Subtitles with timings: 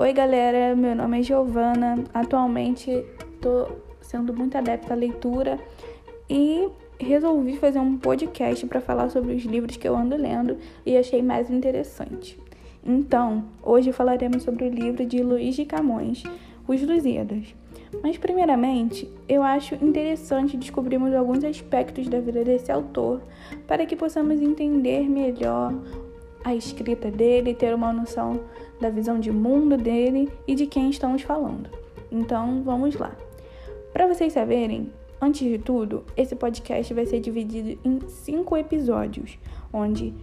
[0.00, 0.74] Oi, galera.
[0.74, 2.04] Meu nome é Giovana.
[2.14, 2.90] Atualmente
[3.34, 5.58] estou sendo muito adepta à leitura
[6.26, 10.96] e resolvi fazer um podcast para falar sobre os livros que eu ando lendo e
[10.96, 12.40] achei mais interessante.
[12.82, 16.22] Então, hoje falaremos sobre o livro de Luiz de Camões,
[16.66, 17.54] Os Lusíadas.
[18.02, 23.20] Mas, primeiramente, eu acho interessante descobrirmos alguns aspectos da vida desse autor
[23.66, 25.74] para que possamos entender melhor
[26.44, 28.40] a escrita dele, ter uma noção
[28.80, 31.70] da visão de mundo dele e de quem estamos falando.
[32.10, 33.12] Então, vamos lá.
[33.92, 34.90] Para vocês saberem,
[35.20, 39.38] antes de tudo, esse podcast vai ser dividido em cinco episódios,
[39.72, 40.14] onde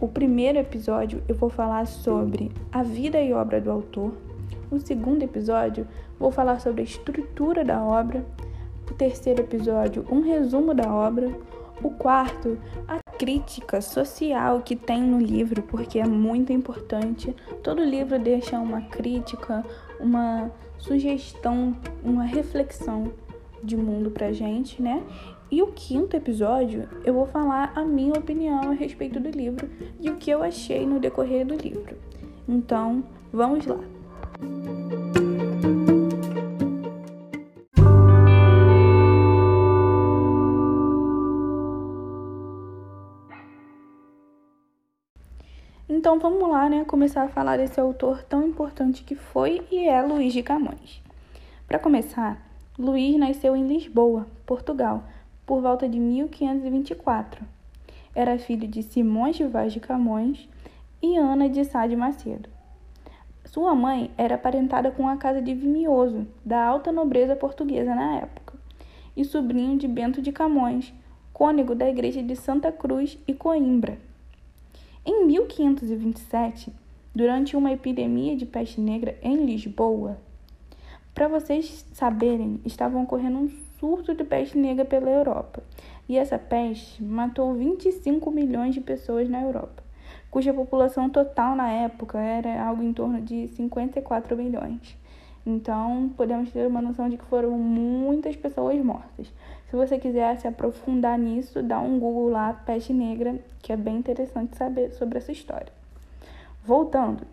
[0.00, 4.12] o primeiro episódio eu vou falar sobre a vida e obra do autor.
[4.70, 5.86] O segundo episódio
[6.18, 8.24] vou falar sobre a estrutura da obra.
[8.90, 11.32] O terceiro episódio, um resumo da obra.
[11.82, 17.34] O quarto, a crítica social que tem no livro, porque é muito importante.
[17.62, 19.64] Todo livro deixa uma crítica,
[19.98, 23.10] uma sugestão, uma reflexão
[23.62, 25.02] de mundo pra gente, né?
[25.50, 30.10] E o quinto episódio, eu vou falar a minha opinião a respeito do livro e
[30.10, 31.96] o que eu achei no decorrer do livro.
[32.46, 33.80] Então, vamos lá.
[45.86, 50.00] Então vamos lá, né, começar a falar desse autor tão importante que foi e é
[50.00, 51.02] Luís de Camões.
[51.68, 52.40] Para começar,
[52.78, 55.04] Luís nasceu em Lisboa, Portugal,
[55.44, 57.44] por volta de 1524.
[58.14, 60.48] Era filho de Simões de Vaz de Camões
[61.02, 62.48] e Ana de Sá de Macedo.
[63.44, 68.54] Sua mãe era aparentada com a casa de Vimioso, da alta nobreza portuguesa na época,
[69.14, 70.94] e sobrinho de Bento de Camões,
[71.30, 73.98] cônego da igreja de Santa Cruz e Coimbra.
[75.34, 76.72] Em 1527,
[77.12, 80.16] durante uma epidemia de peste negra em Lisboa,
[81.12, 83.50] para vocês saberem, estava ocorrendo um
[83.80, 85.60] surto de peste negra pela Europa,
[86.08, 89.82] e essa peste matou 25 milhões de pessoas na Europa,
[90.30, 94.96] cuja população total na época era algo em torno de 54 milhões.
[95.46, 99.30] Então, podemos ter uma noção de que foram muitas pessoas mortas.
[99.68, 103.96] Se você quiser se aprofundar nisso, dá um Google lá, peste negra, que é bem
[103.96, 105.72] interessante saber sobre essa história.
[106.64, 107.26] Voltando,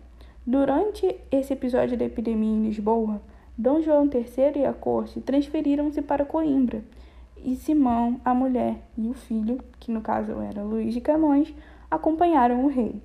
[0.46, 3.22] durante esse episódio da epidemia em Lisboa,
[3.56, 6.82] Dom João III e a corte transferiram-se para Coimbra,
[7.44, 11.52] e Simão, a mulher e o filho, que no caso era Luís de Camões,
[11.90, 13.00] acompanharam o rei.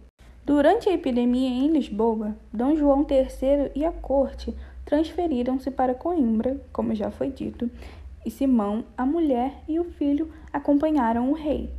[0.45, 4.55] Durante a epidemia em Lisboa, Dom João III e a corte
[4.87, 7.69] transferiram-se para Coimbra, como já foi dito,
[8.25, 11.69] e Simão, a mulher e o filho acompanharam o rei.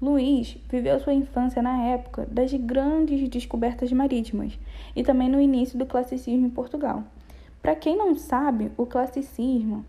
[0.00, 4.58] Luís viveu sua infância na época das grandes descobertas marítimas
[4.96, 7.04] e também no início do classicismo em Portugal.
[7.62, 9.86] Para quem não sabe, o classicismo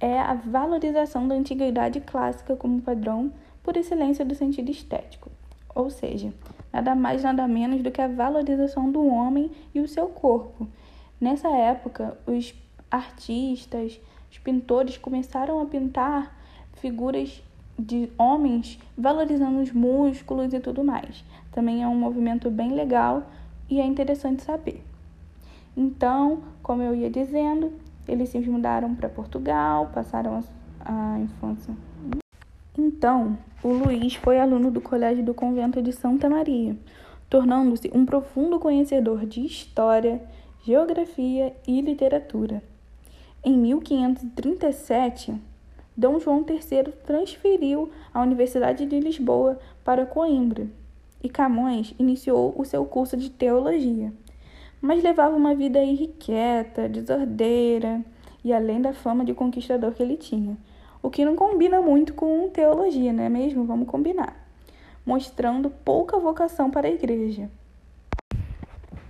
[0.00, 3.32] é a valorização da antiguidade clássica como padrão
[3.62, 5.30] por excelência do sentido estético,
[5.72, 6.34] ou seja,
[6.72, 10.66] nada mais nada menos do que a valorização do homem e o seu corpo,
[11.22, 12.52] Nessa época, os
[12.90, 16.36] artistas, os pintores começaram a pintar
[16.72, 17.40] figuras
[17.78, 21.24] de homens valorizando os músculos e tudo mais.
[21.52, 23.22] Também é um movimento bem legal
[23.70, 24.82] e é interessante saber.
[25.76, 27.72] Então, como eu ia dizendo,
[28.08, 30.42] eles se mudaram para Portugal, passaram
[30.80, 31.72] a, infância.
[32.76, 36.76] Então, o Luiz foi aluno do Colégio do Convento de Santa Maria,
[37.30, 40.20] tornando-se um profundo conhecedor de história,
[40.64, 42.62] geografia e literatura.
[43.44, 45.34] Em 1537,
[45.96, 50.68] Dom João III transferiu a Universidade de Lisboa para Coimbra
[51.20, 54.12] e Camões iniciou o seu curso de teologia.
[54.80, 58.00] Mas levava uma vida irrequieta, desordeira
[58.44, 60.56] e além da fama de conquistador que ele tinha,
[61.02, 63.64] o que não combina muito com teologia, não é mesmo?
[63.64, 64.36] Vamos combinar.
[65.04, 67.50] Mostrando pouca vocação para a igreja.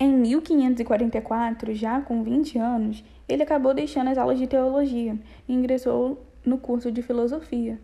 [0.04, 5.16] Em 1544, já com 20 anos, ele acabou deixando as aulas de teologia
[5.46, 7.78] e ingressou no curso de filosofia.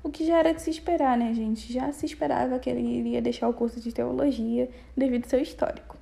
[0.00, 1.72] O que já era de se esperar, né, gente?
[1.72, 5.96] Já se esperava que ele iria deixar o curso de teologia devido ao seu histórico.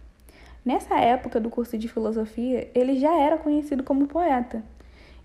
[0.63, 4.63] Nessa época do curso de filosofia, ele já era conhecido como poeta.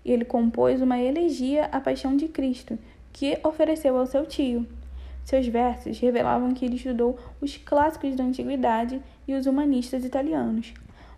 [0.02, 2.78] Ele compôs uma elegia à Paixão de Cristo,
[3.12, 4.66] que ofereceu ao seu tio.
[5.28, 10.72] Seus versos revelavam que ele estudou os clássicos da antiguidade e os humanistas italianos.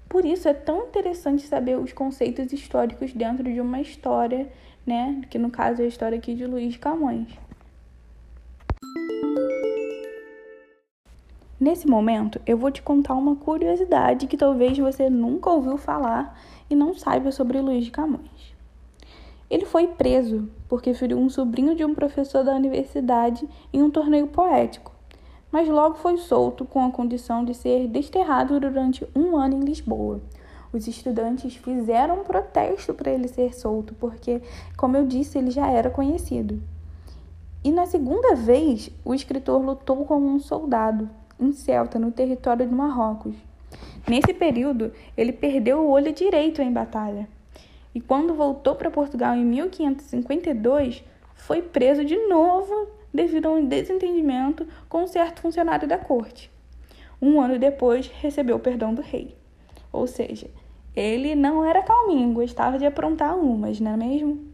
[0.09, 4.51] Por isso é tão interessante saber os conceitos históricos dentro de uma história,
[4.85, 7.29] né, que no caso é a história aqui de Luiz Camões.
[11.61, 16.37] Nesse momento, eu vou te contar uma curiosidade que talvez você nunca ouviu falar
[16.69, 18.60] e não saiba sobre Luiz de Camões.
[19.51, 24.29] Ele foi preso porque feriu um sobrinho de um professor da universidade em um torneio
[24.29, 24.93] poético,
[25.51, 30.21] mas logo foi solto com a condição de ser desterrado durante um ano em Lisboa.
[30.73, 34.41] Os estudantes fizeram um protesto para ele ser solto, porque,
[34.77, 36.63] como eu disse, ele já era conhecido.
[37.65, 41.11] E na segunda vez, o escritor lutou como um soldado,
[41.41, 43.35] em Celta, no território de Marrocos.
[44.09, 47.29] Nesse período, ele perdeu o olho direito em batalha.
[47.95, 51.03] E quando voltou para Portugal em 1552,
[51.35, 56.51] foi preso de novo devido a um desentendimento com um certo funcionário da corte.
[57.21, 59.37] Um ano depois, recebeu o perdão do rei.
[59.93, 60.49] Ou seja,
[60.95, 64.50] ele não era calminho, gostava de aprontar umas, não é mesmo?